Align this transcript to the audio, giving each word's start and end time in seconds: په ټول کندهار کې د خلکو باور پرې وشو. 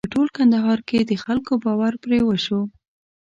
په 0.05 0.09
ټول 0.15 0.27
کندهار 0.37 0.79
کې 0.87 0.99
د 1.01 1.11
خلکو 1.23 1.51
باور 1.63 1.93
پرې 2.03 2.19
وشو. 2.23 2.61